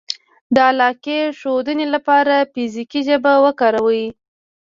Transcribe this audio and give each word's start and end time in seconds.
-د 0.27 0.57
علاقې 0.69 1.19
ښودنې 1.39 1.87
لپاره 1.95 2.35
فزیکي 2.53 2.99
ژبه 3.07 3.33
وکاروئ 3.45 4.05